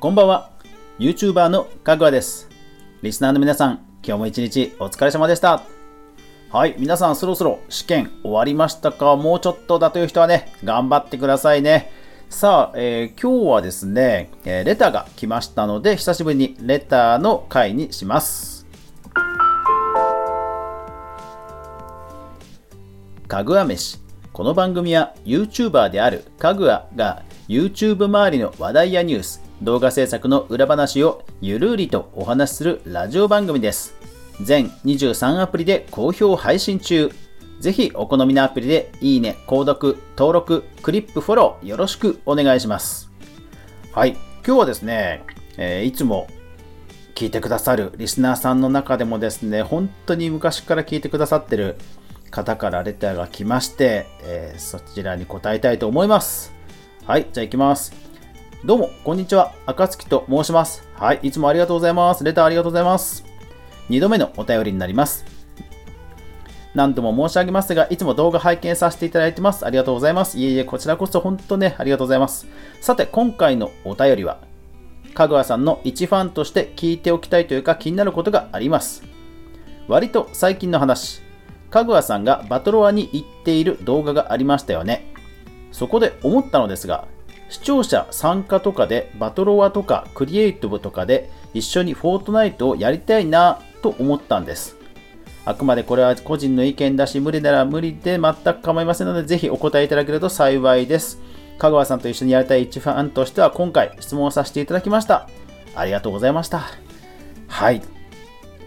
[0.00, 0.50] こんばんは。
[0.98, 2.48] YouTuber のかぐわです。
[3.02, 5.62] リスナーの皆さん、今日も一日お疲れ様でした。
[6.50, 9.14] はい、皆さんそろそろ試験終わりましたか？
[9.16, 11.92] もうちょっとだという人はね、頑張ってくださいね。
[12.30, 18.66] さあ、えー今日はですね、えーレターが来ましたので、久しぶりにレターの回にします。
[23.28, 23.98] かぐわ飯。
[24.32, 33.94] この番組は YouTuber であるかぐわが YouTube 周りの話題やニュース、動画制作の裏話をゆるりとお話しするラジオ番組です。
[34.40, 37.10] 全23アプリで好評配信中。
[37.58, 43.10] ぜひお好みのアプリでいいね、購読、登録、クリップフォローよろしくお願いします。
[43.92, 44.12] はい、
[44.46, 45.24] 今日はですね、
[45.58, 46.26] えーいつも
[47.14, 51.76] 聞いてくださるリスナーさんの中でもですね、本当に昔から聞いてくださってる
[52.30, 56.54] 方からレターが来まして、えーそちらに答えたいと思います。
[57.04, 58.09] はい、じゃあ行きます。
[58.62, 59.54] どうも、こんにちは。
[59.64, 60.86] 赤月と申します。
[60.92, 62.22] はい、いつもありがとうございます。
[62.24, 63.24] レターありがとうございます。
[63.88, 65.24] 2度目のお便りになります。
[66.74, 69.64] 何度も申し上げますが、いつも動画拝見させていただいてます。
[69.64, 70.38] ありがとうございます。
[70.38, 72.46] いえいえ、こちらこそ本当ね、ありがとうございます。
[72.82, 74.40] さて、今回のお便りは、
[75.14, 79.04] かぐわさんの一ファンとして聞いておきたいというか気になることがあります。
[79.88, 81.22] 割と最近の話、
[81.70, 85.14] かぐわさんがバトロワに行っている動画がありましたよね。
[85.72, 87.08] そこで思ったのですが、
[87.50, 94.76] 視聴者参加とかでバトロワとかクリエイティブとかで一緒にフォートナイトをやりたいなと思ったんです。
[95.44, 101.20] あくまでこれは個人の意見だし、無理なら無理で全く構いませんので、ぜひお答えいただけると幸いです。
[101.58, 105.28] 香川さんと一緒にやりたい一ファンとしては、今回質問をさせていただきました。
[105.74, 106.66] ありがとうございました。
[107.48, 107.82] はい。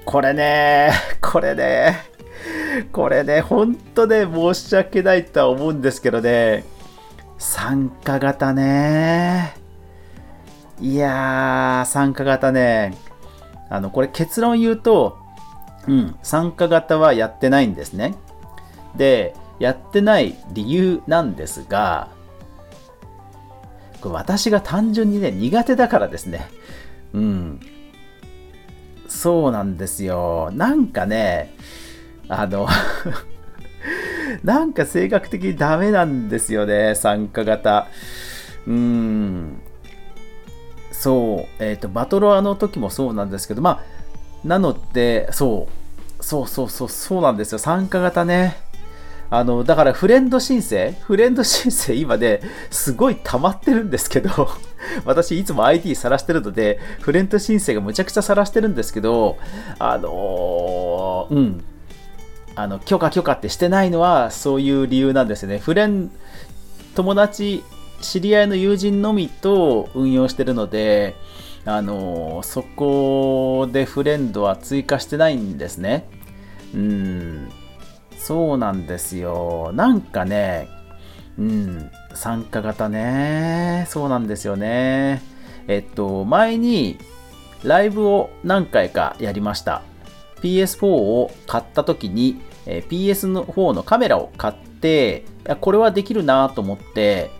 [0.03, 1.95] これね、これね、
[2.91, 6.65] これね、本当ね、申し訳ないとは思うんですけどね、
[7.44, 9.53] 参加型ね。
[10.80, 12.95] いやー、参加型ね、
[13.69, 15.17] あの、これ結論言うと、
[15.85, 18.16] うん、参加型はやってないんですね。
[18.95, 22.07] で、やってない理由なんですが、
[24.00, 26.50] これ私が単純にね、苦手だからですね。
[27.12, 27.59] うん。
[29.09, 30.50] そうなんですよ。
[30.53, 31.53] なんかね、
[32.29, 32.69] あの、
[34.44, 37.88] なんか性格的にダメなんですよね、参加型。
[38.67, 39.61] うん。
[40.91, 45.67] そう、えっ、と、バトロワの時もそうなんですけど、まあ、なので、そ
[46.19, 48.57] う、そうそうそう、そうなんですよ、参加型ね。
[49.29, 50.91] あの、だからフレンド申請？
[51.01, 54.29] フレンド申請今ね、すごい溜まってるんですけど、
[55.05, 59.38] 私いつも ID 晒してるので、フレンド申請がむちゃくちゃ晒してるんですけど、
[59.79, 61.63] あのーうん。
[62.56, 65.59] あの、許可許可ってしてないのは、そういう理由なんですよね。
[65.59, 66.12] フレン、
[66.96, 67.64] 友達、
[68.02, 71.16] 知り合いの友人のみと運用してるので、
[71.66, 76.08] あのそこでフレンドは追加してないんですね。
[76.75, 77.50] うん。
[78.18, 79.72] そうなんですよ。
[79.74, 80.68] なんかね、
[81.38, 83.85] うん、参加型ね。
[83.90, 85.22] そうなんですよね。
[85.68, 86.97] えっと、前に
[87.64, 89.84] ライブを何回かやりました。
[90.43, 97.31] PS4 を買った時に、え PS の方のカメラを買って、いやこれはできるなと思って、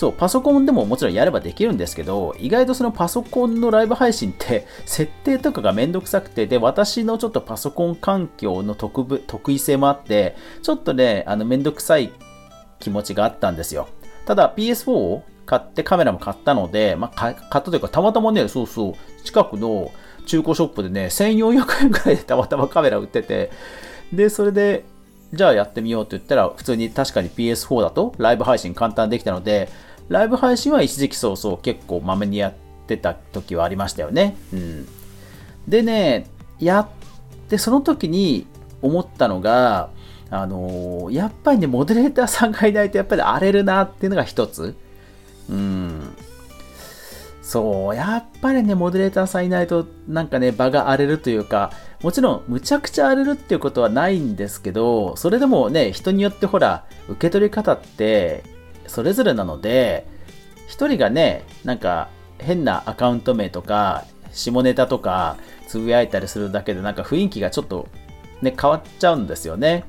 [0.00, 12.12] そう、パソコンでももちろんやればできるんですけど、意外とそのパソコンのライブ配信って、 設定とかがめんどくさくて、で、私のちょっとパソコン環境の特ぶ得意性もあって、ちょっとね、あの、めんどくさい
[12.78, 13.88] 気持ちがあったんですよ。
[14.24, 19.90] ただ PS4 を買ってカメラも買ったので、まあ、買ったというか、たまたまね、そうそう、近くの
[20.30, 23.50] 中古ショップでね、1400円くらいでたまたまカメラ売ってて、
[24.12, 24.84] で、それで、
[25.32, 29.68] じゃあやってみようと言ったら、普通に確かに PS4 だとライブ配信簡単できたので、
[30.08, 32.54] ライブ配信は一時期そうそう結構まめにやっ
[32.86, 34.36] てた時はありましたよね。
[34.52, 34.86] うん。
[35.66, 36.26] でね、
[36.60, 36.88] やっ
[37.48, 38.46] て、その時に
[38.82, 39.90] 思ったのが、
[40.30, 44.76] あのーやっぱりね、モデレーターさんがいないとやっぱり荒れるなっていうのが一つ。
[45.48, 45.89] うん。
[47.50, 58.44] そう、やっぱりね、モデレーターさんいないと、なんかね、場が荒れるというか、もちろん、むちゃくちゃ荒れるっていうことはないんですけど、それでもね、人によってほら、受け取り方って、
[58.86, 60.06] それぞれなので、
[60.68, 62.06] 一人がね、なんか、
[62.38, 65.36] 変なアカウント名とか、下ネタとか、
[65.66, 67.88] つぶやいたりするだけで、なんか雰囲気がちょっと、
[68.42, 69.82] ね、変わっちゃうんですよね。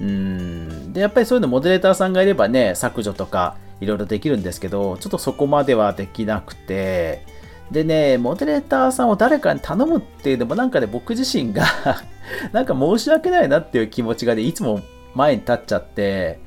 [0.00, 0.92] うん。
[0.92, 7.24] で、やっぱりそういうのモデレーターさんがいればね、削除とか、いろいろできるんですけど、ちょっとそこまではできなくて、
[7.70, 11.64] でね、モデレーターさんを誰かに頼むっていうのもなんかね、僕自身が
[12.52, 14.80] なんか申し訳ないなっていう気持ちがね、いつも
[15.14, 16.40] 前に立っちゃって、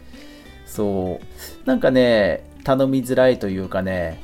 [0.65, 1.19] そ
[1.65, 4.19] う、なんかね、頼みづらいというかね、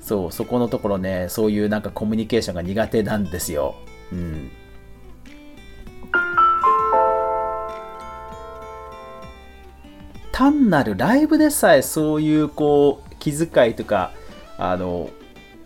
[0.00, 3.74] そう、そこのところね、そういうなんかコミュニケーションが苦手なんですよ。
[4.12, 4.50] うん。
[10.34, 14.10] 単なるライブでさえそういうこう気遣いとか
[14.58, 15.08] あの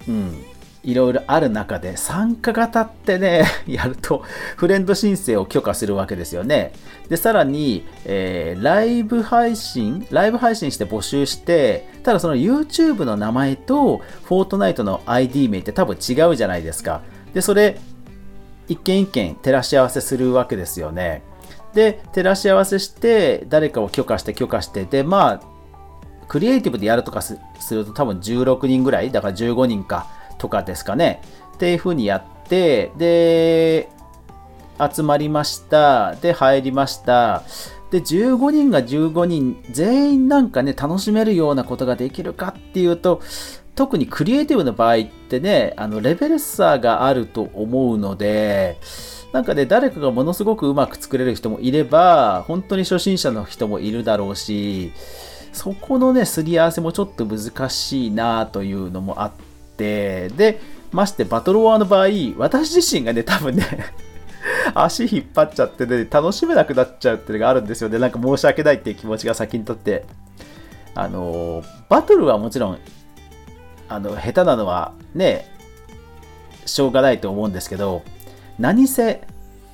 [0.06, 0.44] うん
[0.84, 4.22] いろいろある中で参加型ってね やると
[4.56, 6.72] フレンド申請を許可するわけですよね。
[7.08, 17.00] でさらに、えー、ライブ配信ライブ配信して募集してただその YouTube の名前とフォートナイトの ID 名って多分違うじゃないですか。
[17.32, 17.78] でそれ
[18.68, 21.22] 一件一件照らし合わせするわけですよね。
[21.74, 25.58] で、照らし合わせして、誰かを許可して許可して、で、まあ、
[26.28, 27.38] クリエイティブでやるとかす
[27.70, 30.06] ると多分16人ぐらい、だから15人か
[30.38, 31.22] とかですかね。
[31.54, 33.88] っていう風にやって、で、
[34.78, 36.14] 集まりました。
[36.16, 37.42] で、入りました。
[37.90, 43.20] で、15人が15人全員なんかね、楽しめるようなことができるかっていうと、
[43.74, 48.76] 特にクリエイティブの場合ってね、あの、レベル差があると思うので、
[49.32, 54.92] なんかね、誰かがものすごくうまく作れる人もいれば、本当に初心者の人もいるだろうし、
[55.52, 59.32] そこのね、すり合わせもちょっと難しいなというのもあっ
[59.76, 60.60] て、で、
[60.92, 62.08] ましてバトルワーの場合、
[62.38, 63.64] 私自身がね、多分ね
[64.74, 67.98] 足引っ張っちゃってね、楽しめなくなっちゃうっていうのがあるんですよね。
[67.98, 70.04] なんか申し訳ないっていう気持ちが先にとって。
[70.94, 72.78] あの、バトルはもちろん、
[73.88, 75.46] あの、下手なのはね、
[76.66, 78.02] しょうがないと思うんですけど、
[78.58, 79.22] 何せ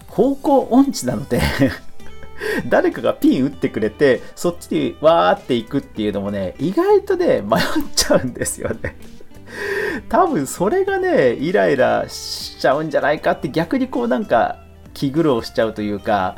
[0.08, 1.40] 方向音痴なので
[2.68, 7.62] 誰かがピン打ってくれて、そっちにわーっていくっていうのもね、意外とね、迷っ
[7.94, 8.96] ちゃうんですよね。
[10.08, 14.58] 多分それがね、イライラしちゃうんじゃないかって逆にこうなんか
[14.92, 16.36] 気苦労しちゃうというか、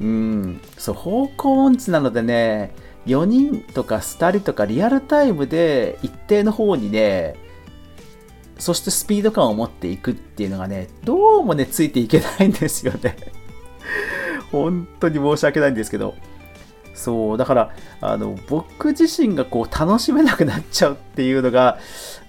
[0.00, 2.74] うん、そう、方向音痴なのでね、
[3.06, 7.36] 4人とか2人とかリアルタイムで一定の方にね、
[8.58, 13.16] そしてスピード感を持っていくっていうのがね、どうもね、ついていけないんですよね。
[14.50, 16.14] 本当に申し訳ないんですけど。
[16.94, 17.70] そう、だから、
[18.00, 21.78] あの、僕自身がこう、楽しめなくなっちゃうっていうのが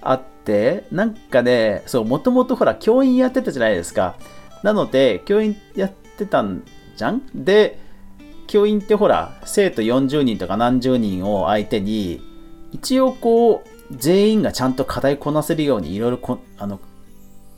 [0.02, 4.16] あって、なんかね、そう、もともとほら、教員やってたじゃないですか。
[4.62, 6.64] なので、教員やってたん
[6.96, 7.22] じゃん？
[7.34, 7.78] で、
[8.46, 12.20] 教員ってほら、生徒40人とか何十人を相手に、
[12.72, 16.80] 一応こう、全員がちゃんと課題こなせるようにいろいろあの、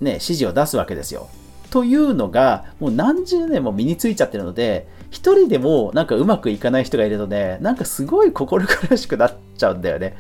[0.01, 1.29] ね、指示を出すわけですよ。
[1.71, 10.17] というのが、もう何十年も身についちゃってるので、一人でもなんかうまくいかない人がいるとね、なんかすごい心苦しくなっちゃうんだよね。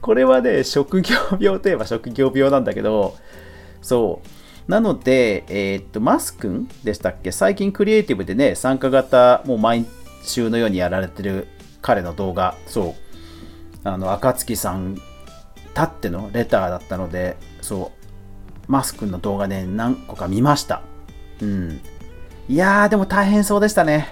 [0.00, 3.16] これはね、職業病といえば職業病なんだけど、
[3.80, 4.20] そ
[4.68, 4.70] う。
[4.70, 7.32] なので、えー、っと、マス君でしたっけ？
[7.32, 9.86] 最近クリエイティブでね、参加型、もう毎
[10.22, 11.48] 週のようにやられてる
[11.82, 12.94] 彼の動画、そ
[13.84, 13.88] う。
[13.88, 14.98] あの、暁さん
[15.74, 17.92] たってのレターだったので、そ
[18.68, 20.82] う、マスクの動画ね、何個か見ました。
[21.42, 21.80] うん。
[22.48, 24.08] いやー、でも大変そうでしたね。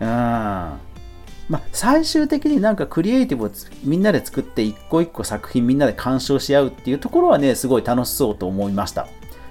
[0.00, 0.08] うん。
[0.08, 3.50] まあ、最終的になんかクリエイティブを
[3.84, 9.06] みんなで作って一個一個作品みんなで鑑賞し合うっていうところはね、すごい楽しそうと思いました。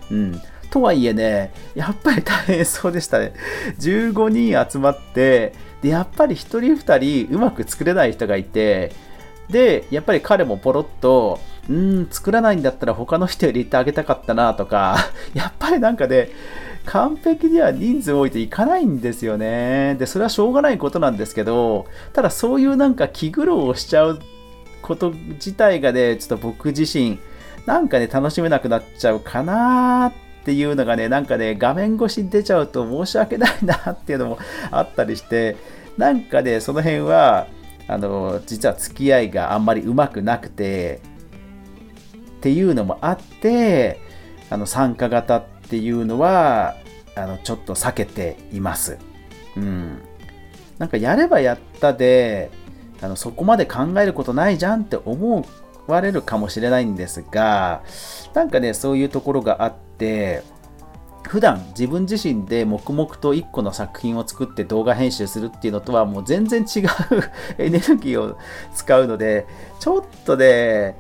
[0.09, 0.41] うん。
[0.71, 3.33] とはいえね、やっぱり大変そうでしたね。
[3.79, 8.94] 15人集まって、で、やっぱり1人2人うまく作れない人がいて、
[9.51, 11.39] で、やっぱり彼もポロッと、
[11.70, 14.98] うん、作らないんだったら他の人より言ってあげたかったなとか、
[15.36, 16.29] やっぱりなんかね、
[16.86, 19.96] 完璧には人数多いといかないんですよね。
[20.00, 24.20] で、それはしょうがないことなんですけど、ただそういうなんか気苦労をしちゃう
[24.81, 27.20] こと自体がね、ちょっと僕自身、
[27.65, 30.08] なんかね、楽しめなくなっちゃうかな
[30.41, 34.39] っていうのがね、なんかね、画面越しに出ちゃうと申し訳ないなっていうのも
[34.72, 35.58] あったりして、
[35.98, 37.48] なんかね、その辺は、
[37.88, 41.01] あの実は付き合いがあんまりうまくなくて
[42.38, 44.00] っていうのもあって
[44.50, 46.75] あの参加型っていうのは
[47.15, 48.97] あのちょっと避けています。
[49.55, 50.00] うん、
[50.77, 52.51] なんかやればやったで
[53.01, 55.45] あのそこまで考えることないじゃんって思
[55.88, 57.83] われるかもしれないんですが
[58.33, 60.43] なんかねそういうところがあって
[61.31, 66.83] 普段自分自身で黙々と1個の作品を作って動画編集するっていうのとはもう全然違う
[67.57, 68.38] エネルギーを
[68.75, 69.47] 使うので
[69.79, 70.97] ちょっとね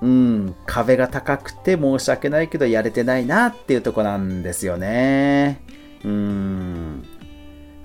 [0.00, 5.60] うん壁が高くて申し訳ないけどやれてないなっていうとこなんですよね。
[6.02, 7.04] うん。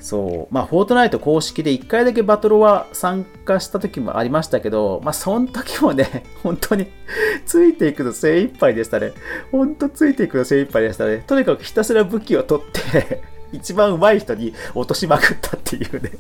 [0.08, 0.54] そう。
[0.54, 6.88] まあ、フォートナイト公式で1回だけバトルは参加した時もありましたけど、まあ、その時もね、 本当に
[7.46, 9.12] ついていくの精一杯でしたね。
[9.52, 11.26] 本当ついていくの精一杯でしたね。
[11.28, 13.22] とにかくひたすら武器を取って
[13.52, 16.12] 一番上手い人に落としまくったっていうね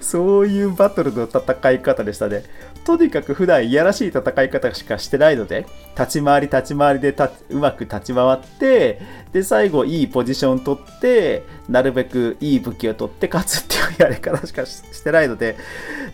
[0.00, 2.42] そういうバトルの戦い方でしたね。
[2.84, 5.66] とにかく普段いやらしい戦い方しかしてないので、
[5.98, 7.14] 立ち回り立ち回りで
[7.50, 9.00] うまく立ち回って、
[9.32, 15.56] で、最後いいポジション取って、なるべくいい武器を取って勝つっていうやり方しかしてないので、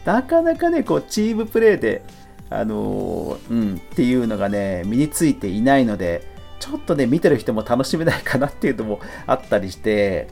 [0.04, 2.02] なかなかね、こう、チームプレーで、
[2.50, 6.22] あのー、うん、っていうのがね、身についていないので、
[6.58, 10.28] ちょっとね、見てる人も楽しめないかなっていうのもあったりして、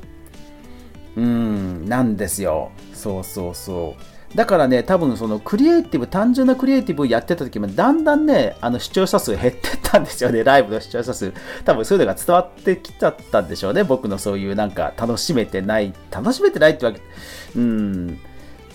[1.17, 2.73] うん、なんですよ。
[3.05, 3.97] そうそうそ
[4.33, 4.37] う。
[4.37, 11.35] だからね、多分そのクリエイティブ、単純なクリエイティブをやってた時も、だんだんね、あの視聴者数減ってったんですよね、 ライブの視聴者数。
[11.67, 17.01] 多分そういうのが伝わってきちゃったんでしょうね、僕のそういうなんか楽しめてない、楽しめてないってわけ、
[17.55, 18.19] うん、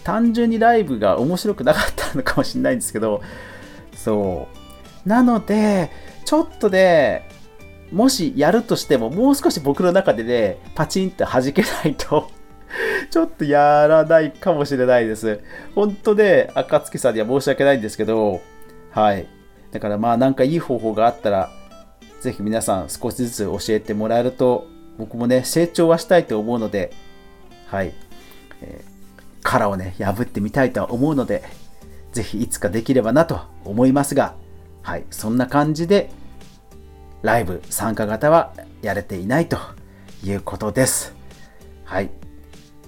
[0.03, 3.21] 単純にライブが面白くなかったのかもしれないんですけど、
[3.95, 4.47] そ
[5.05, 5.09] う。
[5.09, 5.89] なので、
[6.23, 7.27] ちょっとね、
[7.91, 12.29] もしやるとしても、もう少し僕の中でね、パチンって弾けないと
[13.09, 15.39] ちょっとやらないかもしれないです。
[15.75, 18.41] 本当で、暁さんには申し訳ないんですけど、
[18.91, 19.27] はい。
[19.71, 21.51] だからまあなんかいい方法があったら、
[22.21, 26.91] ぜひ皆さん少しずつ教えてもらえると、僕もね、成長はしたいと思うので、
[27.67, 27.93] はい。
[28.61, 31.43] えー、殻をね、破ってみたいとは思うので、
[32.11, 34.35] ぜひいつかできればなと思いますが、
[34.81, 35.05] はい。
[35.11, 36.09] そんな感じで、
[37.21, 39.57] ライブ参加型はやれていないと
[40.23, 41.13] いうことです。
[41.85, 42.09] はい。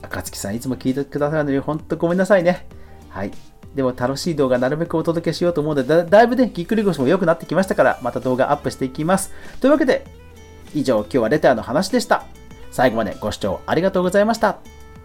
[0.01, 2.65] 暁さん、いつも聞いてくださるのに本当ごめんなさいね。
[3.09, 3.31] はい。
[3.75, 9.31] でも楽しい動画なるべくお届けしようと思うので、だだいぶね、ぎっくり腰も良くなってきましたから、また動画アップしていきます。
[9.59, 10.05] というわけで、
[10.73, 12.25] 以上、今日はレターの話でした。
[12.71, 14.57] 最後までご視聴ありがとうございました。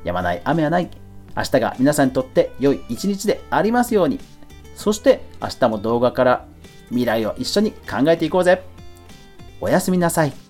[0.05, 0.89] やまない雨はない。
[1.37, 4.19] 明日が皆さんにとって良い一日でありますように。
[4.75, 6.47] そして明日も動画から
[6.89, 8.63] 未来を一緒に考えていこうぜ。
[9.61, 10.46] おやすみなさい。